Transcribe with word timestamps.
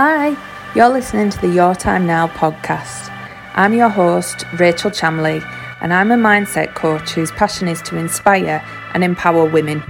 Hi, 0.00 0.36
you're 0.76 0.90
listening 0.90 1.28
to 1.28 1.40
the 1.40 1.48
Your 1.48 1.74
Time 1.74 2.06
Now 2.06 2.28
podcast. 2.28 3.12
I'm 3.54 3.74
your 3.74 3.88
host, 3.88 4.44
Rachel 4.56 4.92
Chamley, 4.92 5.42
and 5.80 5.92
I'm 5.92 6.12
a 6.12 6.16
mindset 6.16 6.76
coach 6.76 7.10
whose 7.10 7.32
passion 7.32 7.66
is 7.66 7.82
to 7.82 7.96
inspire 7.96 8.64
and 8.94 9.02
empower 9.02 9.44
women. 9.44 9.82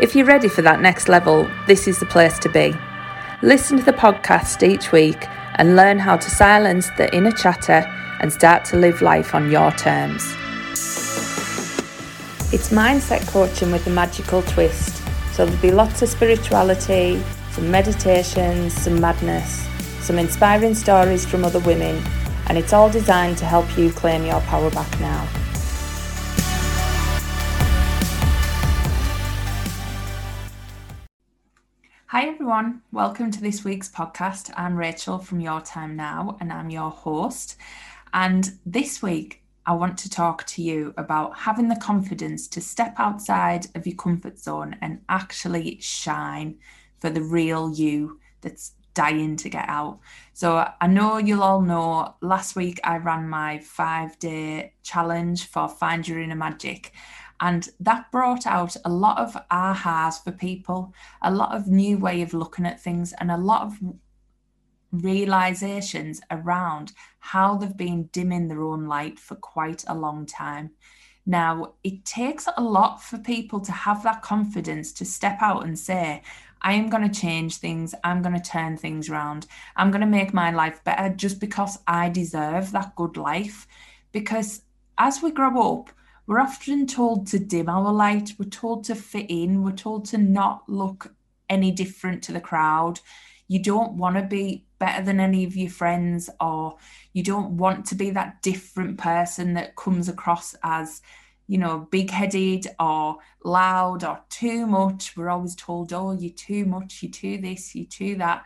If 0.00 0.16
you're 0.16 0.26
ready 0.26 0.48
for 0.48 0.62
that 0.62 0.80
next 0.80 1.08
level, 1.08 1.48
this 1.68 1.86
is 1.86 2.00
the 2.00 2.06
place 2.06 2.36
to 2.40 2.48
be. 2.48 2.74
Listen 3.40 3.78
to 3.78 3.84
the 3.84 3.92
podcast 3.92 4.68
each 4.68 4.90
week 4.90 5.28
and 5.54 5.76
learn 5.76 6.00
how 6.00 6.16
to 6.16 6.30
silence 6.30 6.90
the 6.96 7.14
inner 7.14 7.30
chatter 7.30 7.86
and 8.18 8.32
start 8.32 8.64
to 8.64 8.76
live 8.76 9.02
life 9.02 9.36
on 9.36 9.52
your 9.52 9.70
terms. 9.70 10.24
It's 12.52 12.70
mindset 12.70 13.24
coaching 13.28 13.70
with 13.70 13.86
a 13.86 13.90
magical 13.90 14.42
twist, 14.42 14.96
so 15.30 15.46
there'll 15.46 15.62
be 15.62 15.70
lots 15.70 16.02
of 16.02 16.08
spirituality, 16.08 17.22
some 17.50 17.70
meditations, 17.70 18.72
some 18.74 19.00
madness, 19.00 19.66
some 20.00 20.18
inspiring 20.18 20.74
stories 20.74 21.26
from 21.26 21.44
other 21.44 21.60
women, 21.60 22.02
and 22.48 22.58
it's 22.58 22.72
all 22.72 22.90
designed 22.90 23.38
to 23.38 23.44
help 23.44 23.76
you 23.76 23.90
claim 23.90 24.24
your 24.24 24.40
power 24.42 24.70
back 24.70 25.00
now. 25.00 25.26
Hi 32.06 32.26
everyone, 32.26 32.82
welcome 32.90 33.30
to 33.30 33.40
this 33.40 33.64
week's 33.64 33.90
podcast. 33.90 34.50
I'm 34.56 34.76
Rachel 34.76 35.18
from 35.18 35.40
Your 35.40 35.60
Time 35.60 35.94
Now, 35.94 36.36
and 36.40 36.52
I'm 36.52 36.70
your 36.70 36.90
host. 36.90 37.56
And 38.14 38.50
this 38.64 39.02
week, 39.02 39.42
I 39.66 39.72
want 39.72 39.98
to 39.98 40.08
talk 40.08 40.46
to 40.46 40.62
you 40.62 40.94
about 40.96 41.36
having 41.36 41.68
the 41.68 41.76
confidence 41.76 42.48
to 42.48 42.60
step 42.62 42.94
outside 42.96 43.66
of 43.74 43.86
your 43.86 43.96
comfort 43.96 44.38
zone 44.38 44.76
and 44.80 45.02
actually 45.10 45.78
shine 45.82 46.56
for 47.00 47.10
the 47.10 47.22
real 47.22 47.72
you 47.72 48.20
that's 48.40 48.72
dying 48.94 49.36
to 49.36 49.48
get 49.48 49.68
out. 49.68 50.00
So 50.32 50.68
I 50.80 50.86
know 50.88 51.18
you'll 51.18 51.42
all 51.42 51.60
know 51.60 52.16
last 52.20 52.56
week 52.56 52.80
I 52.82 52.96
ran 52.98 53.28
my 53.28 53.60
five 53.60 54.18
day 54.18 54.74
challenge 54.82 55.46
for 55.46 55.68
Find 55.68 56.06
Your 56.06 56.20
Inner 56.20 56.34
Magic. 56.34 56.92
And 57.40 57.68
that 57.78 58.10
brought 58.10 58.46
out 58.46 58.76
a 58.84 58.90
lot 58.90 59.18
of 59.18 59.36
ahas 59.52 60.22
for 60.22 60.32
people, 60.32 60.92
a 61.22 61.30
lot 61.30 61.54
of 61.54 61.68
new 61.68 61.96
way 61.98 62.22
of 62.22 62.34
looking 62.34 62.66
at 62.66 62.80
things, 62.80 63.12
and 63.20 63.30
a 63.30 63.36
lot 63.36 63.62
of 63.62 63.78
realizations 64.90 66.20
around 66.30 66.92
how 67.20 67.56
they've 67.56 67.76
been 67.76 68.08
dimming 68.12 68.48
their 68.48 68.62
own 68.62 68.86
light 68.86 69.20
for 69.20 69.36
quite 69.36 69.84
a 69.86 69.94
long 69.94 70.26
time. 70.26 70.70
Now, 71.26 71.74
it 71.84 72.04
takes 72.04 72.48
a 72.56 72.62
lot 72.62 73.02
for 73.02 73.18
people 73.18 73.60
to 73.60 73.70
have 73.70 74.02
that 74.02 74.22
confidence 74.22 74.92
to 74.94 75.04
step 75.04 75.38
out 75.42 75.64
and 75.64 75.78
say, 75.78 76.22
I 76.62 76.74
am 76.74 76.88
going 76.88 77.08
to 77.08 77.20
change 77.20 77.56
things. 77.56 77.94
I'm 78.04 78.22
going 78.22 78.34
to 78.34 78.50
turn 78.50 78.76
things 78.76 79.08
around. 79.08 79.46
I'm 79.76 79.90
going 79.90 80.00
to 80.00 80.06
make 80.06 80.34
my 80.34 80.50
life 80.50 80.82
better 80.84 81.14
just 81.14 81.40
because 81.40 81.78
I 81.86 82.08
deserve 82.08 82.72
that 82.72 82.96
good 82.96 83.16
life. 83.16 83.66
Because 84.12 84.62
as 84.98 85.22
we 85.22 85.30
grow 85.30 85.78
up, 85.78 85.90
we're 86.26 86.40
often 86.40 86.86
told 86.86 87.26
to 87.28 87.38
dim 87.38 87.68
our 87.68 87.92
light. 87.92 88.32
We're 88.38 88.50
told 88.50 88.84
to 88.84 88.94
fit 88.94 89.26
in. 89.30 89.62
We're 89.62 89.72
told 89.72 90.04
to 90.06 90.18
not 90.18 90.68
look 90.68 91.14
any 91.48 91.70
different 91.70 92.22
to 92.24 92.32
the 92.32 92.40
crowd. 92.40 93.00
You 93.46 93.62
don't 93.62 93.94
want 93.94 94.16
to 94.16 94.22
be 94.22 94.66
better 94.78 95.02
than 95.02 95.20
any 95.20 95.44
of 95.44 95.56
your 95.56 95.70
friends, 95.70 96.28
or 96.38 96.76
you 97.14 97.22
don't 97.22 97.56
want 97.56 97.86
to 97.86 97.94
be 97.94 98.10
that 98.10 98.42
different 98.42 98.98
person 98.98 99.54
that 99.54 99.74
comes 99.74 100.08
across 100.08 100.54
as 100.62 101.00
you 101.48 101.56
know, 101.56 101.88
big 101.90 102.10
headed 102.10 102.66
or 102.78 103.16
loud 103.42 104.04
or 104.04 104.20
too 104.28 104.66
much. 104.66 105.16
We're 105.16 105.30
always 105.30 105.56
told, 105.56 105.92
oh, 105.92 106.12
you're 106.12 106.30
too 106.30 106.66
much, 106.66 107.02
you're 107.02 107.10
too 107.10 107.38
this, 107.38 107.74
you're 107.74 107.86
too 107.86 108.16
that. 108.16 108.44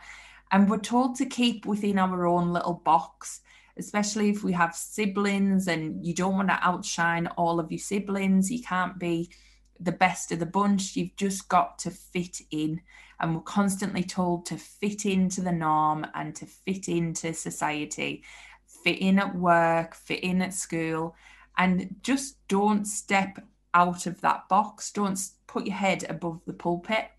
And 0.51 0.69
we're 0.69 0.77
told 0.77 1.15
to 1.17 1.25
keep 1.25 1.65
within 1.65 1.99
our 1.99 2.25
own 2.25 2.53
little 2.53 2.81
box, 2.85 3.41
especially 3.77 4.29
if 4.29 4.43
we 4.43 4.53
have 4.53 4.73
siblings 4.73 5.67
and 5.67 6.03
you 6.05 6.13
don't 6.13 6.37
want 6.37 6.47
to 6.47 6.59
outshine 6.61 7.27
all 7.37 7.59
of 7.59 7.71
your 7.71 7.79
siblings. 7.79 8.49
You 8.49 8.63
can't 8.63 8.97
be 8.97 9.29
the 9.79 9.91
best 9.91 10.31
of 10.31 10.39
the 10.39 10.45
bunch. 10.45 10.95
You've 10.95 11.15
just 11.17 11.49
got 11.49 11.79
to 11.79 11.91
fit 11.91 12.39
in. 12.51 12.81
And 13.19 13.35
we're 13.35 13.41
constantly 13.41 14.03
told 14.03 14.45
to 14.45 14.57
fit 14.57 15.05
into 15.05 15.41
the 15.41 15.51
norm 15.51 16.07
and 16.15 16.33
to 16.35 16.45
fit 16.45 16.87
into 16.87 17.33
society, 17.33 18.23
fit 18.83 18.99
in 18.99 19.19
at 19.19 19.35
work, 19.35 19.93
fit 19.93 20.21
in 20.21 20.41
at 20.41 20.53
school 20.53 21.15
and 21.57 21.95
just 22.01 22.37
don't 22.47 22.85
step 22.85 23.39
out 23.73 24.05
of 24.05 24.21
that 24.21 24.47
box. 24.49 24.91
Don't 24.91 25.19
put 25.47 25.65
your 25.65 25.75
head 25.75 26.05
above 26.09 26.41
the 26.45 26.53
pulpit. 26.53 27.09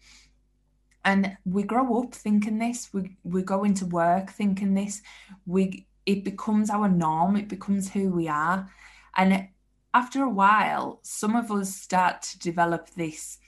And 1.05 1.37
we 1.45 1.62
grow 1.62 2.03
up 2.03 2.15
thinking 2.15 2.59
this. 2.59 2.89
We 2.93 3.17
we 3.25 3.43
go 3.43 3.65
into 3.65 3.87
work 3.87 4.31
thinking 4.31 4.75
this. 4.75 5.03
We 5.47 5.87
it 6.06 6.25
becomes 6.25 6.71
our 6.71 6.89
norm. 6.89 7.37
It 7.37 7.49
becomes 7.49 7.91
who 7.91 8.11
we 8.11 8.28
are. 8.28 8.71
And 9.17 9.49
after 9.93 10.23
a 10.23 10.28
while, 10.28 11.00
some 11.03 11.37
of 11.37 11.50
us 11.53 11.75
start 11.75 12.23
to 12.23 12.39
develop 12.39 12.91
this. 12.91 13.39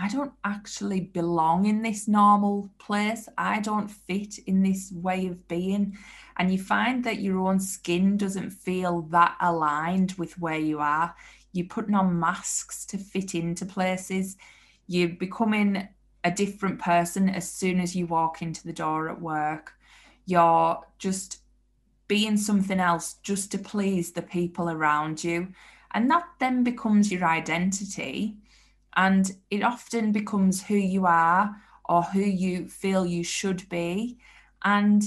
I 0.00 0.08
don't 0.08 0.32
actually 0.44 1.00
belong 1.00 1.66
in 1.66 1.82
this 1.82 2.06
normal 2.06 2.70
place. 2.78 3.28
I 3.36 3.60
don't 3.60 3.88
fit 3.88 4.38
in 4.46 4.62
this 4.62 4.92
way 4.92 5.26
of 5.26 5.48
being 5.48 5.98
and 6.36 6.52
you 6.52 6.58
find 6.58 7.02
that 7.02 7.18
your 7.20 7.40
own 7.40 7.58
skin 7.58 8.16
doesn't 8.16 8.50
feel 8.50 9.02
that 9.10 9.36
aligned 9.40 10.12
with 10.12 10.38
where 10.38 10.58
you 10.58 10.78
are. 10.78 11.16
You're 11.52 11.66
putting 11.66 11.96
on 11.96 12.20
masks 12.20 12.86
to 12.86 12.98
fit 12.98 13.34
into 13.34 13.66
places. 13.66 14.36
You're 14.86 15.08
becoming 15.08 15.88
a 16.22 16.30
different 16.30 16.78
person 16.78 17.28
as 17.28 17.50
soon 17.50 17.80
as 17.80 17.96
you 17.96 18.06
walk 18.06 18.40
into 18.40 18.64
the 18.64 18.72
door 18.72 19.08
at 19.08 19.20
work. 19.20 19.72
You're 20.26 20.78
just 20.98 21.38
being 22.06 22.36
something 22.36 22.78
else 22.78 23.14
just 23.24 23.50
to 23.50 23.58
please 23.58 24.12
the 24.12 24.22
people 24.22 24.70
around 24.70 25.24
you. 25.24 25.48
And 25.92 26.08
that 26.10 26.24
then 26.38 26.62
becomes 26.62 27.10
your 27.10 27.24
identity. 27.24 28.36
And 28.98 29.30
it 29.50 29.62
often 29.64 30.12
becomes 30.12 30.64
who 30.64 30.76
you 30.76 31.06
are 31.06 31.56
or 31.86 32.02
who 32.04 32.20
you 32.20 32.68
feel 32.68 33.06
you 33.06 33.24
should 33.24 33.68
be. 33.70 34.18
And 34.64 35.04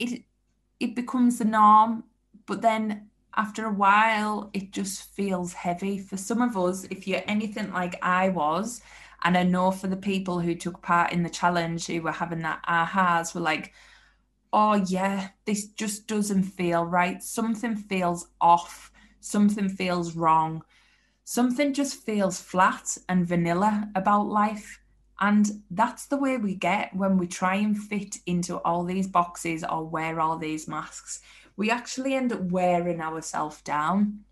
it 0.00 0.24
it 0.80 0.96
becomes 0.96 1.38
the 1.38 1.46
norm, 1.46 2.04
but 2.46 2.62
then 2.62 3.10
after 3.36 3.66
a 3.66 3.72
while, 3.72 4.50
it 4.54 4.72
just 4.72 5.04
feels 5.14 5.54
heavy. 5.54 5.98
For 5.98 6.18
some 6.18 6.42
of 6.42 6.58
us, 6.58 6.84
if 6.90 7.08
you're 7.08 7.22
anything 7.28 7.72
like 7.72 7.96
I 8.02 8.30
was, 8.30 8.82
and 9.24 9.38
I 9.38 9.44
know 9.44 9.72
for 9.72 9.88
the 9.88 9.96
people 9.96 10.40
who 10.40 10.54
took 10.56 10.82
part 10.82 11.12
in 11.12 11.22
the 11.24 11.30
challenge 11.30 11.86
who 11.88 12.02
were 12.02 12.12
having 12.12 12.40
that 12.40 12.64
ahas, 12.68 13.34
were 13.34 13.42
like, 13.42 13.74
oh 14.52 14.74
yeah, 14.74 15.30
this 15.46 15.68
just 15.68 16.08
doesn't 16.08 16.44
feel 16.44 16.84
right. 16.84 17.22
Something 17.22 17.76
feels 17.76 18.28
off. 18.40 18.92
Something 19.20 19.68
feels 19.68 20.16
wrong. 20.16 20.64
Something 21.30 21.74
just 21.74 22.02
feels 22.02 22.40
flat 22.40 22.98
and 23.08 23.24
vanilla 23.24 23.88
about 23.94 24.26
life. 24.26 24.80
And 25.20 25.62
that's 25.70 26.06
the 26.06 26.16
way 26.16 26.36
we 26.36 26.56
get 26.56 26.92
when 26.92 27.18
we 27.18 27.28
try 27.28 27.54
and 27.54 27.78
fit 27.78 28.16
into 28.26 28.56
all 28.62 28.82
these 28.82 29.06
boxes 29.06 29.62
or 29.62 29.86
wear 29.86 30.18
all 30.18 30.38
these 30.38 30.66
masks. 30.66 31.20
We 31.56 31.70
actually 31.70 32.14
end 32.14 32.32
up 32.32 32.40
wearing 32.40 33.00
ourselves 33.00 33.62
down. 33.62 34.24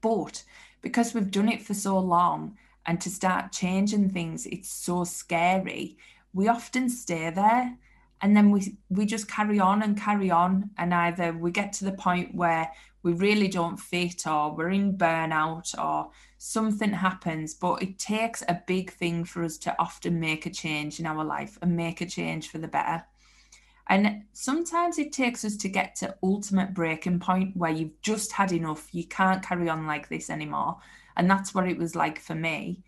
But 0.00 0.42
because 0.80 1.12
we've 1.12 1.30
done 1.30 1.50
it 1.50 1.60
for 1.60 1.74
so 1.74 1.98
long 1.98 2.56
and 2.86 2.98
to 3.02 3.10
start 3.10 3.52
changing 3.52 4.08
things, 4.08 4.46
it's 4.46 4.70
so 4.70 5.04
scary, 5.04 5.98
we 6.32 6.48
often 6.48 6.88
stay 6.88 7.28
there 7.28 7.76
and 8.22 8.36
then 8.36 8.50
we 8.50 8.76
we 8.88 9.04
just 9.06 9.28
carry 9.30 9.60
on 9.60 9.82
and 9.82 10.00
carry 10.00 10.30
on. 10.30 10.70
And 10.78 10.94
either 10.94 11.32
we 11.32 11.50
get 11.50 11.72
to 11.74 11.84
the 11.84 11.92
point 11.92 12.34
where 12.34 12.70
we 13.02 13.12
really 13.12 13.48
don't 13.48 13.76
fit 13.76 14.26
or 14.26 14.54
we're 14.54 14.70
in 14.70 14.96
burnout 14.96 15.78
or 15.78 16.10
something 16.38 16.92
happens. 16.92 17.54
But 17.54 17.82
it 17.82 17.98
takes 17.98 18.42
a 18.48 18.62
big 18.66 18.92
thing 18.92 19.24
for 19.24 19.44
us 19.44 19.58
to 19.58 19.76
often 19.78 20.18
make 20.18 20.46
a 20.46 20.50
change 20.50 20.98
in 20.98 21.06
our 21.06 21.24
life 21.24 21.58
and 21.62 21.76
make 21.76 22.00
a 22.00 22.06
change 22.06 22.48
for 22.48 22.58
the 22.58 22.68
better. 22.68 23.04
And 23.88 24.24
sometimes 24.32 24.98
it 24.98 25.12
takes 25.12 25.44
us 25.44 25.56
to 25.58 25.68
get 25.68 25.94
to 25.96 26.16
ultimate 26.22 26.74
breaking 26.74 27.20
point 27.20 27.56
where 27.56 27.70
you've 27.70 28.00
just 28.02 28.32
had 28.32 28.50
enough. 28.50 28.88
You 28.92 29.04
can't 29.04 29.44
carry 29.44 29.68
on 29.68 29.86
like 29.86 30.08
this 30.08 30.28
anymore. 30.30 30.78
And 31.16 31.30
that's 31.30 31.54
what 31.54 31.68
it 31.68 31.78
was 31.78 31.94
like 31.94 32.18
for 32.18 32.34
me 32.34 32.82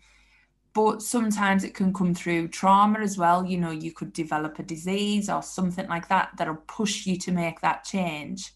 but 0.81 1.01
sometimes 1.01 1.65
it 1.65 1.73
can 1.73 1.91
come 1.91 2.15
through 2.15 2.47
trauma 2.47 2.99
as 2.99 3.17
well. 3.17 3.45
You 3.45 3.57
know, 3.57 3.71
you 3.71 3.91
could 3.91 4.13
develop 4.13 4.59
a 4.59 4.63
disease 4.63 5.29
or 5.29 5.41
something 5.43 5.85
like 5.89 6.07
that 6.07 6.29
that'll 6.37 6.55
push 6.67 7.05
you 7.05 7.17
to 7.17 7.33
make 7.33 7.59
that 7.59 7.83
change. 7.83 8.53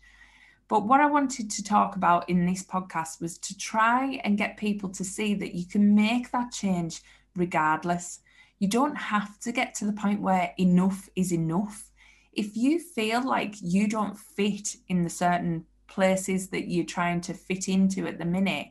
But 0.69 0.87
what 0.87 1.01
I 1.01 1.05
wanted 1.05 1.51
to 1.51 1.63
talk 1.63 1.97
about 1.97 2.29
in 2.29 2.45
this 2.45 2.63
podcast 2.63 3.19
was 3.19 3.37
to 3.39 3.57
try 3.57 4.21
and 4.23 4.37
get 4.37 4.55
people 4.55 4.87
to 4.91 5.03
see 5.03 5.33
that 5.35 5.53
you 5.53 5.65
can 5.65 5.95
make 5.95 6.31
that 6.31 6.53
change 6.53 7.01
regardless. 7.35 8.21
You 8.59 8.69
don't 8.69 8.95
have 8.95 9.37
to 9.41 9.51
get 9.51 9.75
to 9.75 9.85
the 9.85 9.91
point 9.91 10.21
where 10.21 10.53
enough 10.57 11.09
is 11.17 11.33
enough. 11.33 11.91
If 12.31 12.55
you 12.55 12.79
feel 12.79 13.21
like 13.27 13.55
you 13.61 13.89
don't 13.89 14.17
fit 14.17 14.77
in 14.87 15.03
the 15.03 15.09
certain 15.09 15.65
places 15.87 16.47
that 16.51 16.69
you're 16.69 16.85
trying 16.85 17.19
to 17.19 17.33
fit 17.33 17.67
into 17.67 18.07
at 18.07 18.17
the 18.17 18.23
minute, 18.23 18.67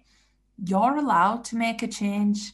you're 0.57 0.97
allowed 0.97 1.45
to 1.45 1.57
make 1.57 1.83
a 1.83 1.87
change 1.87 2.53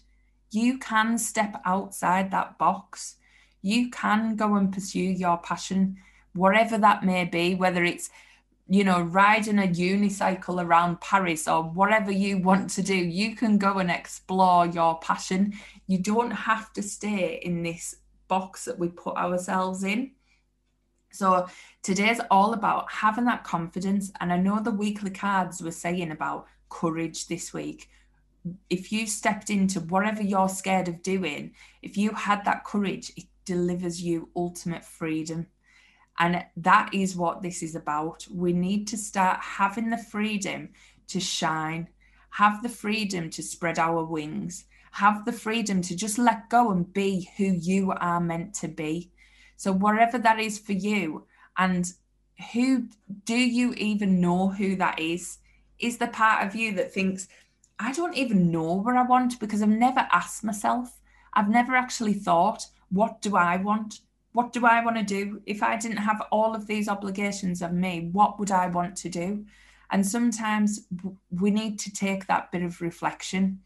you 0.51 0.79
can 0.79 1.19
step 1.19 1.61
outside 1.65 2.31
that 2.31 2.59
box. 2.59 3.17
You 3.63 3.91
can 3.91 4.37
go 4.37 4.55
and 4.57 4.73
pursue 4.73 5.01
your 5.01 5.39
passion, 5.39 5.97
whatever 6.35 6.79
that 6.79 7.05
may 7.05 7.25
be, 7.25 7.55
whether 7.55 7.85
it's 7.85 8.11
you 8.71 8.85
know, 8.85 9.01
riding 9.01 9.59
a 9.59 9.63
unicycle 9.63 10.63
around 10.63 11.01
Paris 11.01 11.49
or 11.49 11.63
whatever 11.63 12.13
you 12.13 12.37
want 12.37 12.69
to 12.69 12.83
do, 12.83 12.95
you 12.95 13.35
can 13.35 13.57
go 13.57 13.79
and 13.79 13.91
explore 13.91 14.67
your 14.67 14.99
passion. 15.01 15.55
You 15.87 15.99
don't 15.99 16.31
have 16.31 16.73
to 16.75 16.83
stay 16.83 17.41
in 17.43 17.63
this 17.63 17.97
box 18.29 18.67
that 18.67 18.79
we 18.79 18.89
put 18.89 19.17
ourselves 19.17 19.85
in. 19.85 20.11
So 21.11 21.47
today's 21.83 22.21
all 22.31 22.53
about 22.53 22.93
having 22.93 23.25
that 23.25 23.43
confidence. 23.43 24.13
And 24.21 24.31
I 24.31 24.37
know 24.37 24.61
the 24.61 24.71
weekly 24.71 25.11
cards 25.11 25.63
were 25.63 25.71
saying 25.71 26.11
about 26.11 26.47
courage 26.69 27.27
this 27.27 27.55
week. 27.55 27.89
If 28.71 28.93
you 28.93 29.07
stepped 29.07 29.51
into 29.51 29.81
whatever 29.81 30.23
you're 30.23 30.49
scared 30.49 30.89
of 30.89 31.03
doing, 31.03 31.53
if 31.83 31.97
you 31.97 32.11
had 32.11 32.45
that 32.45 32.65
courage, 32.65 33.13
it 33.17 33.25
delivers 33.45 34.03
you 34.03 34.29
ultimate 34.37 34.85
freedom. 34.85 35.47
And 36.19 36.45
that 36.57 36.93
is 36.93 37.17
what 37.17 37.43
this 37.43 37.63
is 37.63 37.75
about. 37.75 38.27
We 38.33 38.53
need 38.53 38.89
to 38.89 38.97
start 38.97 39.39
having 39.41 39.91
the 39.91 39.99
freedom 39.99 40.71
to 41.09 41.21
shine, 41.21 41.89
have 42.31 42.63
the 42.63 42.69
freedom 42.69 43.31
to 43.31 43.43
spread 43.43 43.79
our 43.79 44.05
wings, 44.05 44.65
have 44.93 45.25
the 45.25 45.33
freedom 45.33 45.81
to 45.83 45.97
just 45.97 46.19
let 46.19 46.51
go 46.51 46.71
and 46.71 46.93
be 46.93 47.31
who 47.37 47.45
you 47.45 47.93
are 47.93 48.21
meant 48.21 48.55
to 48.55 48.69
be. 48.69 49.11
So, 49.57 49.73
whatever 49.73 50.19
that 50.19 50.39
is 50.39 50.59
for 50.59 50.73
you, 50.73 51.25
and 51.57 51.93
who 52.53 52.89
do 53.25 53.37
you 53.37 53.75
even 53.75 54.21
know 54.21 54.49
who 54.49 54.77
that 54.77 54.99
is? 54.99 55.39
Is 55.79 55.99
the 55.99 56.09
part 56.09 56.47
of 56.47 56.55
you 56.55 56.75
that 56.75 56.93
thinks, 56.93 57.29
I 57.79 57.93
don't 57.93 58.17
even 58.17 58.51
know 58.51 58.75
where 58.75 58.97
I 58.97 59.03
want 59.03 59.39
because 59.41 59.63
I've 59.63 59.69
never 59.69 60.07
asked 60.13 60.45
myself. 60.45 61.01
I've 61.35 61.49
never 61.49 61.77
actually 61.77 62.15
thought, 62.15 62.67
what 62.91 63.23
do 63.23 63.37
I 63.37 63.57
want? 63.57 64.01
what 64.39 64.53
do 64.53 64.65
I 64.67 64.85
want 64.85 64.97
to 64.97 65.03
do? 65.03 65.43
If 65.47 65.65
I 65.65 65.77
didn't 65.77 65.97
have 65.97 66.23
all 66.31 66.55
of 66.55 66.69
these 66.69 66.89
obligations 66.89 67.61
of 67.61 67.73
me, 67.73 68.09
what 68.13 68.39
would 68.39 68.53
I 68.53 68.69
want 68.69 68.97
to 68.99 69.09
do? 69.09 69.45
And 69.91 70.07
sometimes 70.07 70.87
we 71.31 71.51
need 71.51 71.79
to 71.81 71.93
take 71.93 72.27
that 72.27 72.53
bit 72.53 72.63
of 72.63 72.81
reflection. 72.81 73.61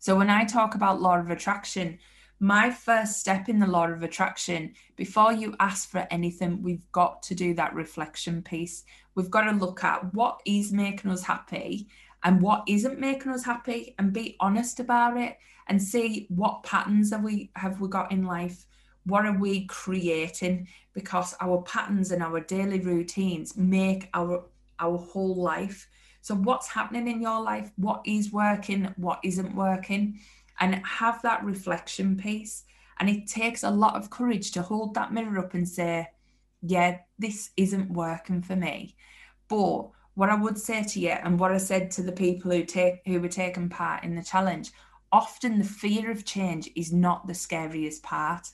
So 0.00 0.16
when 0.16 0.28
I 0.28 0.44
talk 0.44 0.74
about 0.74 1.00
law 1.00 1.18
of 1.18 1.30
attraction, 1.30 1.98
my 2.40 2.70
first 2.70 3.20
step 3.20 3.48
in 3.48 3.60
the 3.60 3.68
law 3.68 3.86
of 3.86 4.02
attraction, 4.02 4.74
before 4.96 5.32
you 5.32 5.54
ask 5.60 5.88
for 5.88 6.06
anything, 6.10 6.60
we've 6.60 6.90
got 6.90 7.22
to 7.24 7.36
do 7.36 7.54
that 7.54 7.74
reflection 7.74 8.42
piece. 8.42 8.84
We've 9.14 9.30
got 9.30 9.42
to 9.42 9.52
look 9.52 9.84
at 9.84 10.12
what 10.12 10.40
is 10.44 10.72
making 10.72 11.10
us 11.12 11.22
happy 11.22 11.88
and 12.22 12.40
what 12.40 12.64
isn't 12.66 12.98
making 12.98 13.32
us 13.32 13.44
happy 13.44 13.94
and 13.98 14.12
be 14.12 14.36
honest 14.40 14.80
about 14.80 15.16
it 15.16 15.38
and 15.68 15.82
see 15.82 16.26
what 16.28 16.62
patterns 16.62 17.10
have 17.10 17.22
we 17.22 17.50
have 17.56 17.80
we 17.80 17.88
got 17.88 18.12
in 18.12 18.24
life. 18.24 18.66
What 19.04 19.26
are 19.26 19.38
we 19.38 19.66
creating? 19.66 20.68
Because 20.92 21.34
our 21.40 21.62
patterns 21.62 22.10
and 22.10 22.22
our 22.22 22.40
daily 22.40 22.80
routines 22.80 23.56
make 23.56 24.08
our 24.14 24.44
our 24.78 24.98
whole 24.98 25.36
life. 25.36 25.88
So 26.22 26.34
what's 26.34 26.68
happening 26.68 27.08
in 27.08 27.22
your 27.22 27.40
life? 27.40 27.70
What 27.76 28.02
is 28.04 28.32
working? 28.32 28.92
What 28.96 29.20
isn't 29.22 29.54
working? 29.54 30.18
And 30.58 30.74
have 30.84 31.22
that 31.22 31.44
reflection 31.44 32.16
piece. 32.16 32.64
And 32.98 33.08
it 33.08 33.26
takes 33.26 33.62
a 33.62 33.70
lot 33.70 33.94
of 33.94 34.10
courage 34.10 34.50
to 34.52 34.62
hold 34.62 34.94
that 34.94 35.12
mirror 35.12 35.38
up 35.38 35.54
and 35.54 35.68
say 35.68 36.08
yeah 36.62 36.98
this 37.18 37.50
isn't 37.56 37.90
working 37.90 38.42
for 38.42 38.56
me. 38.56 38.96
But 39.48 39.90
what 40.16 40.28
i 40.28 40.34
would 40.34 40.58
say 40.58 40.82
to 40.82 40.98
you 40.98 41.10
and 41.10 41.38
what 41.38 41.52
i 41.52 41.56
said 41.56 41.90
to 41.90 42.02
the 42.02 42.12
people 42.12 42.50
who 42.50 42.64
take 42.64 43.00
who 43.06 43.20
were 43.20 43.28
taking 43.28 43.68
part 43.68 44.02
in 44.02 44.16
the 44.16 44.22
challenge 44.22 44.72
often 45.12 45.58
the 45.58 45.64
fear 45.64 46.10
of 46.10 46.24
change 46.24 46.68
is 46.74 46.92
not 46.92 47.26
the 47.26 47.34
scariest 47.34 48.02
part 48.02 48.48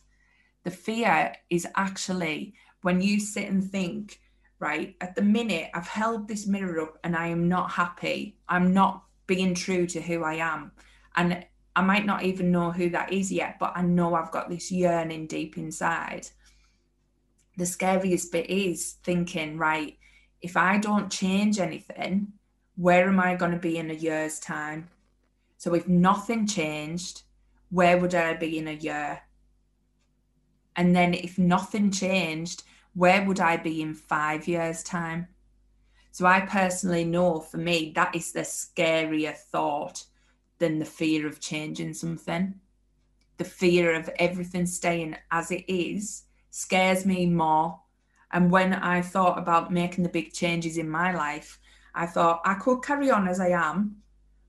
the 0.64 0.70
fear 0.70 1.32
is 1.50 1.66
actually 1.76 2.54
when 2.82 3.00
you 3.00 3.18
sit 3.18 3.48
and 3.48 3.64
think, 3.64 4.20
right, 4.58 4.96
at 5.00 5.14
the 5.14 5.22
minute 5.22 5.70
I've 5.74 5.88
held 5.88 6.28
this 6.28 6.46
mirror 6.46 6.82
up 6.82 6.98
and 7.02 7.16
I 7.16 7.28
am 7.28 7.48
not 7.48 7.72
happy. 7.72 8.36
I'm 8.48 8.72
not 8.74 9.04
being 9.26 9.54
true 9.54 9.86
to 9.86 10.00
who 10.00 10.22
I 10.22 10.34
am. 10.34 10.72
And 11.16 11.44
I 11.74 11.82
might 11.82 12.04
not 12.04 12.22
even 12.22 12.52
know 12.52 12.70
who 12.70 12.90
that 12.90 13.12
is 13.12 13.32
yet, 13.32 13.56
but 13.58 13.72
I 13.74 13.82
know 13.82 14.14
I've 14.14 14.30
got 14.30 14.50
this 14.50 14.70
yearning 14.70 15.26
deep 15.26 15.56
inside. 15.56 16.28
The 17.56 17.66
scariest 17.66 18.30
bit 18.30 18.50
is 18.50 18.96
thinking, 19.04 19.58
right, 19.58 19.96
if 20.42 20.56
I 20.56 20.78
don't 20.78 21.10
change 21.10 21.58
anything, 21.58 22.32
where 22.76 23.08
am 23.08 23.20
I 23.20 23.36
going 23.36 23.52
to 23.52 23.58
be 23.58 23.78
in 23.78 23.90
a 23.90 23.94
year's 23.94 24.40
time? 24.40 24.88
So 25.56 25.74
if 25.74 25.86
nothing 25.86 26.46
changed, 26.46 27.22
where 27.70 27.96
would 27.98 28.14
I 28.14 28.34
be 28.34 28.58
in 28.58 28.68
a 28.68 28.72
year? 28.72 29.22
And 30.74 30.94
then 30.94 31.14
if 31.14 31.38
nothing 31.38 31.90
changed, 31.90 32.64
where 32.94 33.24
would 33.24 33.40
I 33.40 33.56
be 33.56 33.80
in 33.80 33.94
five 33.94 34.48
years' 34.48 34.82
time? 34.82 35.28
So 36.10 36.26
I 36.26 36.40
personally 36.40 37.04
know 37.04 37.40
for 37.40 37.58
me, 37.58 37.92
that 37.94 38.14
is 38.14 38.32
the 38.32 38.40
scarier 38.40 39.36
thought 39.36 40.04
than 40.58 40.78
the 40.78 40.84
fear 40.84 41.26
of 41.26 41.40
changing 41.40 41.94
something. 41.94 42.54
The 43.38 43.44
fear 43.44 43.94
of 43.94 44.10
everything 44.18 44.66
staying 44.66 45.16
as 45.30 45.50
it 45.50 45.64
is 45.68 46.24
scares 46.50 47.06
me 47.06 47.26
more. 47.26 47.80
And 48.32 48.50
when 48.50 48.72
I 48.72 49.02
thought 49.02 49.38
about 49.38 49.72
making 49.72 50.04
the 50.04 50.10
big 50.10 50.32
changes 50.32 50.78
in 50.78 50.88
my 50.88 51.12
life, 51.12 51.58
I 51.94 52.06
thought 52.06 52.40
I 52.44 52.54
could 52.54 52.80
carry 52.82 53.10
on 53.10 53.28
as 53.28 53.40
I 53.40 53.48
am, 53.48 53.96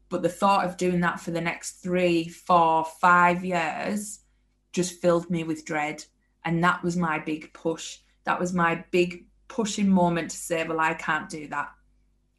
but 0.10 0.22
the 0.22 0.30
thought 0.30 0.66
of 0.66 0.78
doing 0.78 1.02
that 1.02 1.20
for 1.20 1.32
the 1.32 1.42
next 1.42 1.84
three, 1.84 2.28
four, 2.30 2.86
five 2.86 3.44
years 3.44 4.20
just 4.72 5.02
filled 5.02 5.30
me 5.30 5.44
with 5.44 5.66
dread. 5.66 6.04
And 6.46 6.64
that 6.64 6.84
was 6.84 6.96
my 6.96 7.20
big 7.20 7.54
push. 7.54 8.00
That 8.24 8.40
was 8.40 8.54
my 8.54 8.84
big 8.92 9.26
pushing 9.48 9.90
moment 9.90 10.32
to 10.32 10.38
say, 10.38 10.66
well, 10.66 10.80
I 10.80 10.94
can't 10.94 11.30
do 11.30 11.48
that. 11.50 11.72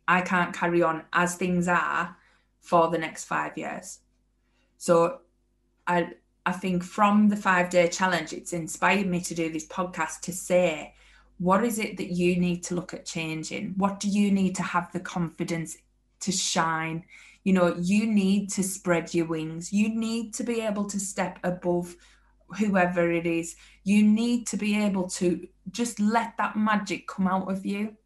I 0.08 0.20
can't 0.20 0.55
carry 0.55 0.82
on 0.82 1.05
as 1.12 1.37
things 1.37 1.69
are 1.69 2.17
for 2.61 2.91
the 2.91 2.99
next 2.99 3.25
five 3.25 3.56
years. 3.56 4.00
So 4.79 5.20
I 5.87 6.11
I 6.46 6.52
think 6.52 6.82
from 6.82 7.29
the 7.29 7.37
five 7.37 7.70
day 7.70 7.88
challenge, 7.88 8.32
it's 8.32 8.52
inspired 8.52 9.06
me 9.06 9.20
to 9.23 9.35
do 9.35 9.50
this 9.50 9.67
podcast 9.67 10.20
to 10.23 10.32
say, 10.32 10.94
what 11.39 11.65
is 11.65 11.79
it 11.79 11.97
that 11.97 12.11
you 12.11 12.37
need 12.37 12.63
to 12.65 12.75
look 12.75 12.95
at 12.95 13.07
changing? 13.07 13.75
What 13.77 14.01
do 14.01 14.09
you 14.09 14.31
need 14.31 14.55
to 14.57 14.63
have 14.63 14.93
the 14.93 15.01
confidence 15.01 15.77
to 16.21 16.33
shine? 16.33 17.05
You 17.43 17.53
know, 17.53 17.77
you 17.79 18.07
need 18.07 18.51
to 18.51 18.63
spread 18.63 19.13
your 19.15 19.27
wings. 19.27 19.73
You 19.73 19.89
need 19.89 20.33
to 20.35 20.45
be 20.45 20.61
able 20.61 20.87
to 20.87 20.99
step 20.99 21.39
above 21.45 21.97
whoever 22.59 23.11
it 23.11 23.27
is, 23.27 23.57
you 23.85 24.03
need 24.03 24.47
to 24.49 24.57
be 24.57 24.77
able 24.77 25.08
to 25.08 25.47
just 25.70 25.99
let 26.01 26.37
that 26.37 26.56
magic 26.56 27.06
come 27.06 27.27
out 27.27 27.51
of 27.51 27.65
you. 27.65 27.97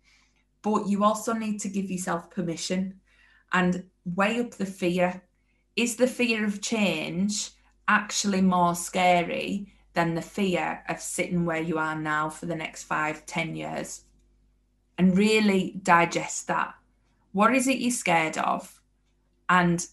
But 0.62 0.88
you 0.88 1.05
also 1.05 1.33
need 1.33 1.61
to 1.61 1.69
give 1.69 1.91
yourself 1.91 2.31
permission 2.31 3.00
and 3.52 3.85
weigh 4.05 4.41
up 4.41 4.52
the 4.52 4.67
fear. 4.67 5.23
Is 5.76 5.97
the 5.97 6.09
fear 6.09 6.45
of 6.45 6.61
change 6.61 7.50
actually 7.87 8.43
more 8.43 8.75
scary 8.75 9.73
than 9.99 10.14
the 10.14 10.23
fear 10.23 10.85
of 10.88 11.00
sitting 11.00 11.45
where 11.45 11.61
you 11.61 11.76
are 11.76 11.97
now 11.97 12.31
for 12.31 12.47
the 12.47 12.55
next 12.55 12.85
five, 12.85 13.26
ten 13.26 13.57
years? 13.57 14.05
And 14.97 15.19
really 15.19 15.81
digest 15.83 16.47
that. 16.47 16.76
What 17.33 17.52
is 17.52 17.67
it 17.67 17.78
you're 17.78 17.90
scared 17.90 18.38
of? 18.38 18.81
And 19.49 19.85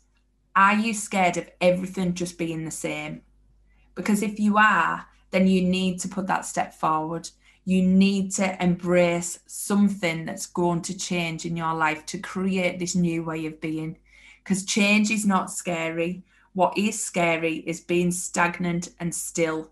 are 0.55 0.75
you 0.75 0.93
scared 0.93 1.37
of 1.37 1.49
everything 1.59 2.13
just 2.13 2.37
being 2.37 2.65
the 2.65 2.71
same? 2.71 3.23
Because 3.95 4.21
if 4.21 4.39
you 4.39 4.59
are, 4.59 5.07
then 5.31 5.47
you 5.47 5.63
need 5.63 5.99
to 6.01 6.07
put 6.07 6.27
that 6.27 6.45
step 6.45 6.75
forward. 6.75 7.27
You 7.63 7.81
need 7.81 8.31
to 8.33 8.63
embrace 8.63 9.39
something 9.47 10.25
that's 10.25 10.45
going 10.45 10.83
to 10.83 10.95
change 10.95 11.47
in 11.47 11.57
your 11.57 11.73
life 11.73 12.05
to 12.07 12.19
create 12.19 12.77
this 12.77 12.93
new 12.93 13.23
way 13.23 13.47
of 13.47 13.59
being. 13.59 13.97
Because 14.43 14.65
change 14.65 15.09
is 15.09 15.25
not 15.25 15.49
scary. 15.49 16.21
What 16.53 16.77
is 16.77 17.01
scary 17.01 17.55
is 17.65 17.81
being 17.81 18.11
stagnant 18.11 18.89
and 18.99 19.15
still. 19.15 19.71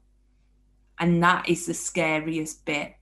And 0.99 1.21
that 1.23 1.49
is 1.49 1.65
the 1.65 1.73
scariest 1.73 2.65
bit. 2.65 2.95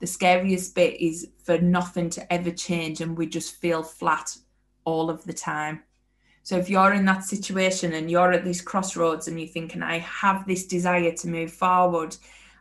The 0.00 0.06
scariest 0.06 0.74
bit 0.74 1.00
is 1.00 1.28
for 1.42 1.58
nothing 1.58 2.10
to 2.10 2.32
ever 2.32 2.50
change 2.50 3.00
and 3.00 3.16
we 3.16 3.26
just 3.26 3.56
feel 3.56 3.82
flat 3.82 4.36
all 4.84 5.10
of 5.10 5.24
the 5.24 5.32
time. 5.32 5.82
So 6.42 6.58
if 6.58 6.68
you're 6.68 6.92
in 6.92 7.06
that 7.06 7.24
situation 7.24 7.94
and 7.94 8.10
you're 8.10 8.32
at 8.32 8.44
these 8.44 8.60
crossroads 8.60 9.28
and 9.28 9.40
you're 9.40 9.48
thinking, 9.48 9.82
I 9.82 9.98
have 9.98 10.46
this 10.46 10.66
desire 10.66 11.12
to 11.12 11.28
move 11.28 11.52
forward, 11.52 12.16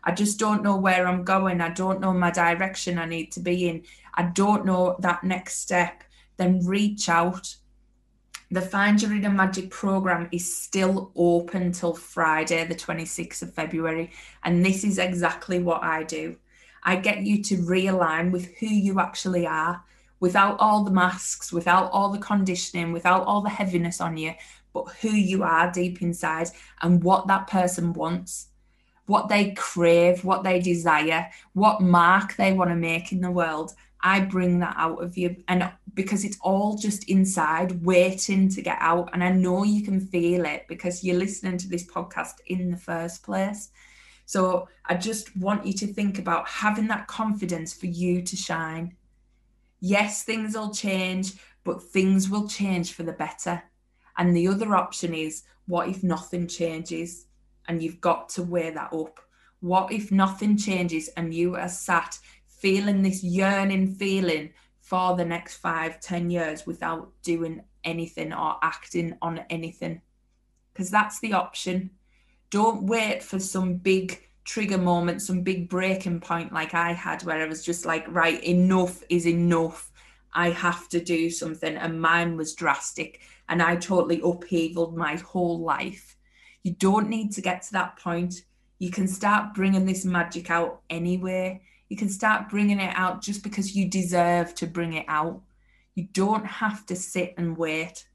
I 0.05 0.13
just 0.13 0.39
don't 0.39 0.63
know 0.63 0.77
where 0.77 1.05
I'm 1.05 1.25
going, 1.25 1.59
I 1.59 1.69
don't 1.69 1.99
know 1.99 2.13
my 2.13 2.31
direction 2.31 2.97
I 2.97 3.05
need 3.05 3.31
to 3.33 3.41
be 3.41 3.67
in, 3.67 3.83
I 4.13 4.23
don't 4.23 4.65
know 4.65 4.95
that 4.99 5.23
next 5.23 5.59
step, 5.59 6.03
then 6.37 6.65
reach 6.65 7.09
out. 7.09 7.55
The 8.53 8.61
Find 8.61 9.01
Your 9.01 9.11
Inner 9.13 9.31
Magic 9.31 9.71
program 9.71 10.29
is 10.31 10.55
still 10.55 11.11
open 11.15 11.71
till 11.71 11.95
Friday, 11.95 12.63
the 12.67 12.75
26th 12.75 13.41
of 13.41 13.51
February. 13.55 14.11
And 14.43 14.63
this 14.63 14.83
is 14.83 14.99
exactly 14.99 15.57
what 15.57 15.81
I 15.81 16.03
do. 16.03 16.35
I 16.83 16.97
get 16.97 17.23
you 17.23 17.41
to 17.45 17.57
realign 17.57 18.29
with 18.29 18.53
who 18.59 18.67
you 18.67 18.99
actually 18.99 19.47
are 19.47 19.83
without 20.19 20.59
all 20.59 20.83
the 20.83 20.91
masks, 20.91 21.51
without 21.51 21.89
all 21.91 22.11
the 22.11 22.19
conditioning, 22.19 22.93
without 22.93 23.25
all 23.25 23.41
the 23.41 23.49
heaviness 23.49 23.99
on 23.99 24.17
you, 24.17 24.35
but 24.71 24.83
who 25.01 25.09
you 25.09 25.41
are 25.41 25.71
deep 25.71 26.03
inside 26.03 26.49
and 26.83 27.03
what 27.03 27.25
that 27.25 27.47
person 27.47 27.91
wants. 27.91 28.49
what 29.05 29.27
they 29.27 29.51
crave, 29.51 30.23
what 30.23 30.43
they 30.43 30.59
desire, 30.59 31.29
what 31.53 31.81
mark 31.81 32.35
they 32.35 32.53
want 32.53 32.69
to 32.69 32.75
make 32.75 33.11
in 33.11 33.21
the 33.21 33.31
world. 33.31 33.73
I 34.03 34.19
bring 34.19 34.59
that 34.59 34.75
out 34.77 35.01
of 35.01 35.17
you. 35.17 35.37
And 35.47 35.71
because 35.93 36.25
it's 36.25 36.37
all 36.41 36.77
just 36.77 37.09
inside, 37.09 37.83
waiting 37.85 38.49
to 38.49 38.61
get 38.61 38.77
out. 38.81 39.09
And 39.13 39.23
I 39.23 39.29
know 39.29 39.63
you 39.63 39.81
can 39.81 40.01
feel 40.01 40.45
it 40.45 40.65
because 40.67 41.03
you're 41.03 41.17
listening 41.17 41.57
to 41.59 41.69
this 41.69 41.87
podcast 41.87 42.35
in 42.47 42.69
the 42.69 42.77
first 42.77 43.23
place. 43.23 43.69
So 44.25 44.67
I 44.85 44.95
just 44.95 45.35
want 45.37 45.65
you 45.65 45.73
to 45.73 45.87
think 45.87 46.19
about 46.19 46.47
having 46.47 46.87
that 46.89 47.07
confidence 47.07 47.73
for 47.73 47.85
you 47.87 48.21
to 48.21 48.35
shine. 48.35 48.95
Yes, 49.79 50.23
things 50.23 50.55
will 50.55 50.73
change, 50.73 51.33
but 51.63 51.81
things 51.81 52.29
will 52.29 52.47
change 52.47 52.93
for 52.93 53.03
the 53.03 53.13
better. 53.13 53.63
And 54.17 54.35
the 54.35 54.49
other 54.49 54.75
option 54.75 55.13
is 55.13 55.43
what 55.65 55.87
if 55.87 56.03
nothing 56.03 56.47
changes? 56.47 57.27
And 57.67 57.81
you've 57.81 58.01
got 58.01 58.27
to 58.29 58.43
weigh 58.43 58.71
that 58.71 58.93
up. 58.93 59.19
What 59.61 59.93
if 59.93 60.11
nothing 60.11 60.57
changes 60.57 61.07
and 61.15 61.33
you 61.33 61.55
are 61.55 61.69
sat 61.69 62.19
feeling 62.63 63.01
this 63.01 63.21
yearning 63.21 63.93
feeling 63.93 64.49
for 64.79 65.17
the 65.17 65.25
next 65.25 65.57
five, 65.57 65.99
ten 65.99 66.29
years 66.29 66.65
without 66.65 67.11
doing 67.21 67.61
anything 67.83 68.31
or 68.31 68.55
acting 68.61 69.17
on 69.21 69.39
anything. 69.49 70.01
Because 70.71 70.89
that's 70.89 71.19
the 71.19 71.33
option. 71.33 71.89
Don't 72.51 72.83
wait 72.83 73.21
for 73.21 73.37
some 73.37 73.75
big 73.75 74.23
trigger 74.45 74.77
moment, 74.77 75.21
some 75.21 75.41
big 75.41 75.67
breaking 75.67 76.21
point 76.21 76.53
like 76.53 76.73
I 76.73 76.93
had, 76.93 77.23
where 77.23 77.41
I 77.41 77.47
was 77.47 77.65
just 77.65 77.85
like, 77.85 78.05
right, 78.07 78.41
enough 78.41 79.03
is 79.09 79.27
enough. 79.27 79.91
I 80.33 80.51
have 80.51 80.87
to 80.89 81.03
do 81.03 81.29
something. 81.29 81.75
And 81.75 82.01
mine 82.01 82.37
was 82.37 82.55
drastic. 82.55 83.19
And 83.49 83.61
I 83.61 83.75
totally 83.75 84.19
upheavaled 84.21 84.95
my 84.95 85.17
whole 85.17 85.59
life. 85.59 86.15
You 86.63 86.75
don't 86.75 87.09
need 87.09 87.33
to 87.33 87.41
get 87.41 87.63
to 87.63 87.73
that 87.73 87.99
point. 87.99 88.45
You 88.79 88.89
can 88.89 89.07
start 89.07 89.53
bringing 89.53 89.85
this 89.85 90.05
magic 90.05 90.49
out 90.49 90.79
anyway. 90.89 91.61
You 91.93 91.97
can 91.97 92.09
start 92.09 92.49
bringing 92.49 92.79
it 92.79 92.91
out 92.95 93.21
just 93.21 93.43
because 93.43 93.75
you 93.75 93.87
deserve 93.87 94.55
to 94.55 94.65
bring 94.65 94.93
it 94.93 95.05
out. 95.07 95.43
You 95.93 96.07
don't 96.11 96.43
have 96.43 96.87
to 96.87 96.95
sit 96.95 97.35
and 97.37 97.55
wait. 97.55 98.07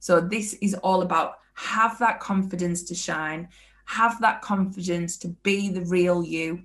So, 0.00 0.18
this 0.18 0.54
is 0.62 0.72
all 0.72 1.02
about 1.02 1.34
have 1.52 1.98
that 1.98 2.20
confidence 2.20 2.84
to 2.84 2.94
shine, 2.94 3.50
have 3.84 4.18
that 4.22 4.40
confidence 4.40 5.18
to 5.18 5.28
be 5.42 5.68
the 5.68 5.82
real 5.82 6.24
you, 6.24 6.62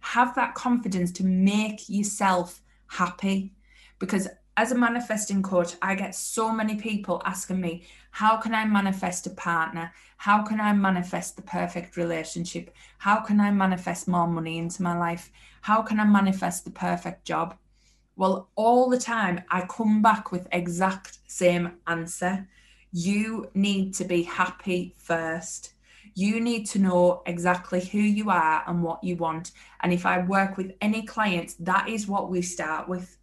have 0.00 0.34
that 0.34 0.56
confidence 0.56 1.12
to 1.12 1.24
make 1.24 1.88
yourself 1.88 2.60
happy. 2.88 3.52
Because 4.00 4.26
as 4.60 4.72
a 4.72 4.74
manifesting 4.74 5.42
coach, 5.42 5.72
I 5.80 5.94
get 5.94 6.14
so 6.14 6.52
many 6.52 6.76
people 6.76 7.22
asking 7.24 7.62
me, 7.62 7.84
how 8.10 8.36
can 8.36 8.54
I 8.54 8.66
manifest 8.66 9.26
a 9.26 9.30
partner? 9.30 9.90
How 10.18 10.42
can 10.42 10.60
I 10.60 10.74
manifest 10.74 11.36
the 11.36 11.42
perfect 11.42 11.96
relationship? 11.96 12.70
How 12.98 13.20
can 13.20 13.40
I 13.40 13.50
manifest 13.52 14.06
more 14.06 14.26
money 14.26 14.58
into 14.58 14.82
my 14.82 14.98
life? 14.98 15.32
How 15.62 15.80
can 15.80 15.98
I 15.98 16.04
manifest 16.04 16.66
the 16.66 16.72
perfect 16.72 17.24
job? 17.24 17.56
Well, 18.16 18.50
all 18.54 18.90
the 18.90 18.98
time 18.98 19.40
I 19.48 19.62
come 19.62 20.02
back 20.02 20.30
with 20.30 20.46
exact 20.52 21.20
same 21.26 21.78
answer. 21.86 22.46
You 22.92 23.48
need 23.54 23.94
to 23.94 24.04
be 24.04 24.24
happy 24.24 24.94
first. 24.98 25.72
You 26.14 26.38
need 26.38 26.66
to 26.66 26.78
know 26.78 27.22
exactly 27.24 27.80
who 27.80 28.00
you 28.00 28.28
are 28.28 28.62
and 28.66 28.82
what 28.82 29.02
you 29.02 29.16
want. 29.16 29.52
And 29.80 29.90
if 29.90 30.04
I 30.04 30.18
work 30.18 30.58
with 30.58 30.74
any 30.82 31.00
clients, 31.06 31.54
that 31.60 31.88
is 31.88 32.06
what 32.06 32.28
we 32.28 32.42
start 32.42 32.90
with. 32.90 33.16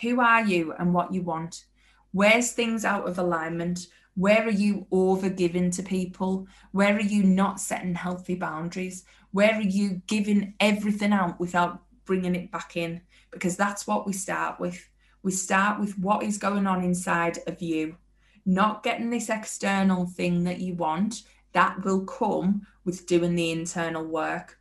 Who 0.00 0.20
are 0.20 0.44
you 0.44 0.72
and 0.78 0.94
what 0.94 1.12
you 1.12 1.22
want? 1.22 1.66
Where's 2.12 2.52
things 2.52 2.84
out 2.84 3.06
of 3.06 3.18
alignment? 3.18 3.86
Where 4.14 4.44
are 4.44 4.50
you 4.50 4.86
over 4.90 5.30
giving 5.30 5.70
to 5.72 5.82
people? 5.82 6.46
Where 6.72 6.96
are 6.96 7.00
you 7.00 7.22
not 7.22 7.60
setting 7.60 7.94
healthy 7.94 8.34
boundaries? 8.34 9.04
Where 9.32 9.54
are 9.54 9.62
you 9.62 10.02
giving 10.06 10.54
everything 10.60 11.12
out 11.12 11.40
without 11.40 11.82
bringing 12.04 12.34
it 12.34 12.50
back 12.50 12.76
in? 12.76 13.00
Because 13.30 13.56
that's 13.56 13.86
what 13.86 14.06
we 14.06 14.12
start 14.12 14.60
with. 14.60 14.78
We 15.22 15.32
start 15.32 15.80
with 15.80 15.98
what 15.98 16.22
is 16.22 16.36
going 16.36 16.66
on 16.66 16.84
inside 16.84 17.38
of 17.46 17.62
you, 17.62 17.96
not 18.44 18.82
getting 18.82 19.08
this 19.08 19.30
external 19.30 20.06
thing 20.06 20.44
that 20.44 20.60
you 20.60 20.74
want. 20.74 21.22
That 21.52 21.84
will 21.84 22.04
come 22.04 22.66
with 22.84 23.06
doing 23.06 23.34
the 23.34 23.52
internal 23.52 24.04
work. 24.04 24.58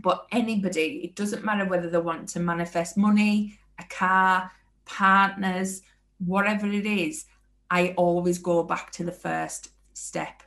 But 0.00 0.26
anybody, 0.30 1.00
it 1.04 1.16
doesn't 1.16 1.44
matter 1.44 1.64
whether 1.64 1.90
they 1.90 1.98
want 1.98 2.28
to 2.30 2.40
manifest 2.40 2.96
money, 2.96 3.58
a 3.78 3.84
car, 3.84 4.50
partners, 4.84 5.82
whatever 6.18 6.66
it 6.66 6.86
is, 6.86 7.26
I 7.70 7.94
always 7.96 8.38
go 8.38 8.62
back 8.62 8.90
to 8.92 9.04
the 9.04 9.12
first 9.12 9.70
step. 9.92 10.42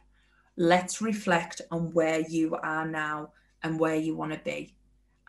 Let's 0.58 1.02
reflect 1.02 1.62
on 1.72 1.94
where 1.94 2.20
you 2.20 2.56
are 2.56 2.86
now 2.86 3.32
and 3.64 3.80
where 3.80 3.96
you 3.96 4.16
want 4.16 4.34
to 4.34 4.40
be. 4.40 4.76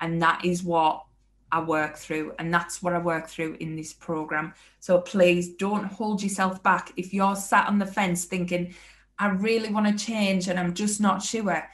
And 0.00 0.20
that 0.22 0.44
is 0.44 0.62
what 0.62 1.04
I 1.52 1.60
work 1.60 1.96
through. 1.96 2.34
And 2.38 2.52
that's 2.52 2.82
what 2.82 2.94
I 2.94 2.98
work 2.98 3.28
through 3.28 3.56
in 3.60 3.76
this 3.76 3.92
program. 3.92 4.54
So 4.80 5.00
please 5.00 5.54
don't 5.54 5.84
hold 5.84 6.22
yourself 6.22 6.62
back. 6.62 6.92
If 6.96 7.12
you're 7.12 7.36
sat 7.36 7.68
on 7.68 7.78
the 7.78 7.86
fence 7.86 8.24
thinking, 8.24 8.74
I 9.18 9.28
really 9.28 9.70
want 9.70 9.86
to 9.86 10.04
change 10.04 10.48
and 10.48 10.58
I'm 10.58 10.74
just 10.74 11.00
not 11.00 11.22
sure, 11.22 11.68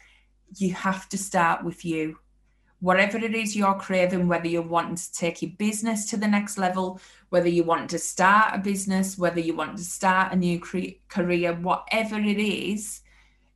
you 0.57 0.75
have 0.75 1.09
to 1.11 1.19
start 1.19 1.65
with 1.65 1.85
you 1.85 2.19
whatever 2.81 3.19
it 3.19 3.35
is 3.35 3.57
you're 3.57 3.75
craving, 3.75 4.29
whether 4.29 4.47
you're 4.47 4.63
wanting 4.63 4.97
to 4.97 5.13
take 5.13 5.43
your 5.43 5.51
business 5.59 6.09
to 6.11 6.17
the 6.17 6.29
next 6.29 6.59
level, 6.59 7.01
whether 7.31 7.49
you 7.49 7.65
want 7.65 7.91
to 7.91 7.99
start 7.99 8.55
a 8.55 8.59
business, 8.59 9.19
whether 9.19 9.41
you 9.41 9.55
want 9.55 9.77
to 9.77 9.85
start 9.85 10.33
a 10.33 10.37
new 10.37 10.61
cre- 10.61 10.97
career, 11.09 11.55
whatever 11.55 12.17
it 12.17 12.39
is, 12.39 13.01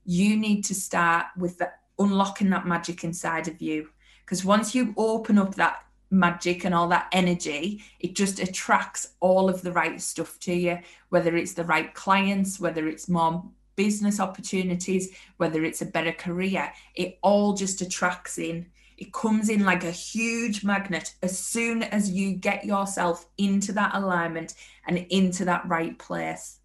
you 0.04 0.36
need 0.36 0.62
to 0.62 0.74
start 0.74 1.26
with 1.36 1.58
the, 1.58 1.70
unlocking 1.98 2.50
that 2.50 2.66
magic 2.66 3.04
inside 3.04 3.46
of 3.46 3.62
you. 3.62 3.88
Because 4.24 4.44
once 4.44 4.74
you 4.74 4.92
open 4.96 5.38
up 5.38 5.54
that 5.54 5.84
magic 6.10 6.64
and 6.64 6.74
all 6.74 6.88
that 6.88 7.08
energy, 7.12 7.82
it 8.00 8.14
just 8.14 8.40
attracts 8.40 9.14
all 9.20 9.48
of 9.48 9.62
the 9.62 9.72
right 9.72 10.00
stuff 10.00 10.38
to 10.40 10.52
you, 10.52 10.78
whether 11.10 11.36
it's 11.36 11.54
the 11.54 11.64
right 11.64 11.94
clients, 11.94 12.58
whether 12.58 12.88
it's 12.88 13.08
more 13.08 13.44
business 13.76 14.20
opportunities, 14.20 15.16
whether 15.38 15.64
it's 15.64 15.80
a 15.80 15.86
better 15.86 16.12
career, 16.12 16.72
it 16.94 17.18
all 17.22 17.54
just 17.54 17.80
attracts 17.80 18.38
in 18.38 18.66
it 19.02 19.12
comes 19.12 19.48
in 19.48 19.64
like 19.64 19.82
a 19.82 19.90
huge 19.90 20.62
magnet. 20.62 21.16
As 21.24 21.36
soon 21.36 21.82
as 21.82 22.08
you 22.08 22.34
get 22.34 22.64
yourself 22.64 23.26
into 23.36 23.72
that 23.72 23.96
alignment 23.96 24.54
and 24.86 24.98
into 25.10 25.44
that 25.46 25.66
right 25.66 25.98
place. 25.98 26.60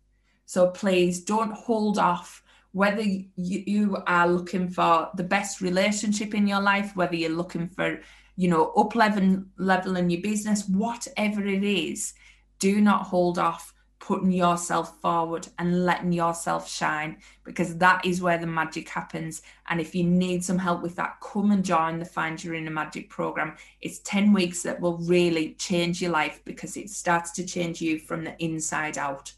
So 0.45 0.69
please 0.69 1.23
don't 1.23 1.51
hold 1.51 1.97
off. 1.97 2.43
Whether 2.73 3.03
you, 3.35 3.97
are 4.05 4.29
looking 4.29 4.69
for 4.69 5.09
the 5.15 5.23
best 5.23 5.61
relationship 5.61 6.35
in 6.35 6.45
your 6.45 6.61
life, 6.61 6.95
whether 6.95 7.15
you're 7.15 7.31
looking 7.31 7.69
for, 7.69 8.01
you 8.35 8.49
know, 8.49 8.67
up 8.73 8.93
level 8.93 9.97
in 9.97 10.09
your 10.11 10.21
business, 10.21 10.67
whatever 10.67 11.43
it 11.43 11.63
is, 11.63 12.13
do 12.59 12.79
not 12.79 13.07
hold 13.07 13.39
off 13.39 13.73
putting 13.99 14.31
yourself 14.31 14.99
forward 15.01 15.47
and 15.57 15.85
letting 15.85 16.11
yourself 16.11 16.69
shine 16.69 17.17
because 17.43 17.77
that 17.77 18.05
is 18.05 18.21
where 18.21 18.37
the 18.37 18.47
magic 18.47 18.87
happens. 18.89 19.41
And 19.69 19.81
if 19.81 19.95
you 19.95 20.03
need 20.03 20.43
some 20.43 20.57
help 20.57 20.81
with 20.81 20.95
that, 20.95 21.17
come 21.21 21.51
and 21.51 21.65
join 21.65 21.99
the 21.99 22.05
Find 22.05 22.41
Your 22.43 22.53
Inner 22.53 22.71
Magic 22.71 23.09
program. 23.09 23.55
It's 23.81 23.99
10 23.99 24.33
weeks 24.33 24.63
that 24.63 24.79
will 24.79 24.97
really 24.97 25.53
change 25.55 26.01
your 26.01 26.11
life 26.11 26.41
because 26.45 26.77
it 26.77 26.89
starts 26.89 27.31
to 27.31 27.45
change 27.45 27.81
you 27.81 27.99
from 27.99 28.23
the 28.23 28.35
inside 28.43 28.97
out. 28.97 29.33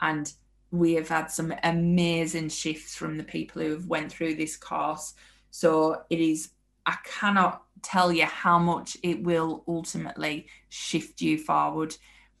And 0.00 0.32
we 0.70 0.94
have 0.94 1.08
had 1.08 1.30
some 1.30 1.54
amazing 1.62 2.48
shifts 2.48 2.94
from 2.94 3.16
the 3.16 3.24
people 3.24 3.62
who 3.62 3.70
have 3.70 3.86
went 3.86 4.12
through 4.12 4.34
this 4.34 4.56
course. 4.56 5.14
So 5.50 6.02
it 6.10 6.20
is, 6.20 6.50
I 6.86 6.96
cannot 7.04 7.62
tell 7.82 8.12
you 8.12 8.24
how 8.24 8.58
much 8.58 8.96
it 9.02 9.22
will 9.22 9.64
ultimately 9.68 10.46
shift 10.68 11.20
you 11.20 11.38
forward 11.38 11.96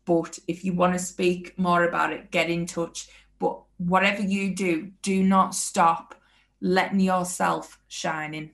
but 0.08 0.38
if 0.48 0.64
you 0.64 0.72
want 0.72 0.94
to 0.94 0.98
speak 0.98 1.58
more 1.58 1.84
about 1.84 2.14
it, 2.14 2.30
get 2.30 2.48
in 2.48 2.64
touch. 2.64 3.08
But 3.38 3.60
whatever 3.76 4.22
you 4.22 4.54
do, 4.54 4.90
do 5.02 5.22
not 5.22 5.54
stop 5.54 6.14
letting 6.62 7.00
yourself 7.00 7.78
shine 7.88 8.32
in. 8.32 8.50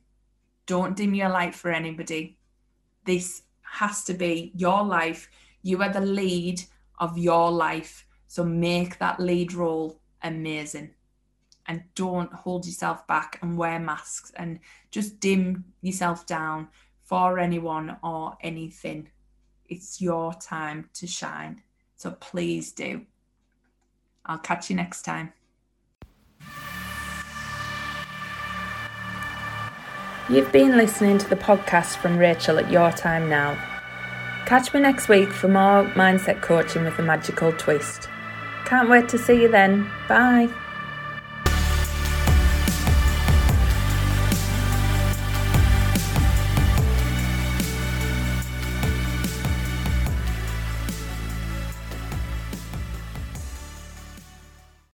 Don't 0.67 0.97
dim 0.97 1.15
your 1.15 1.29
light 1.29 1.55
for 1.55 1.71
anybody. 1.71 2.39
This 3.05 3.43
has 3.63 4.03
to 4.07 4.15
be 4.15 4.51
your 4.57 4.83
life. 4.83 5.31
You 5.63 5.81
are 5.81 5.93
the 5.93 6.01
lead 6.01 6.61
of 6.99 7.17
your 7.17 7.53
life. 7.53 8.05
So 8.27 8.43
make 8.43 8.99
that 8.99 9.21
lead 9.21 9.53
role 9.53 10.01
amazing. 10.25 10.91
And 11.67 11.85
don't 11.95 12.33
hold 12.33 12.67
yourself 12.67 13.07
back 13.07 13.39
and 13.43 13.57
wear 13.57 13.79
masks 13.79 14.33
and 14.35 14.59
just 14.91 15.21
dim 15.21 15.67
yourself 15.83 16.27
down 16.27 16.67
for 17.05 17.39
anyone 17.39 17.97
or 18.03 18.37
anything 18.41 19.09
it's 19.69 20.01
your 20.01 20.35
time 20.35 20.89
to 20.95 21.07
shine. 21.07 21.63
So 21.97 22.13
please 22.13 22.73
do. 22.73 23.03
I'll 24.27 24.39
catch 24.39 24.71
you 24.71 24.77
next 24.77 25.03
time. 25.03 25.33
You've 30.31 30.51
been 30.53 30.79
listening 30.79 31.19
to 31.19 31.29
the 31.29 31.37
podcast 31.37 31.97
from 31.97 32.17
Rachel 32.17 32.59
at 32.59 32.71
Your 32.71 32.91
Time 32.91 33.29
Now. 33.29 33.59
Catch 34.47 34.73
me 34.73 34.81
next 34.81 35.09
week 35.09 35.31
for 35.31 35.49
more 35.49 35.85
mindset 35.95 36.41
coaching 36.41 36.85
with 36.85 36.99
a 36.99 37.03
magical 37.03 37.53
twist. 37.53 38.09
Can't 38.65 38.89
wait 38.89 39.09
to 39.11 39.19
see 39.19 39.43
you 39.43 39.49
then. 39.49 39.91
Bye. 40.09 40.49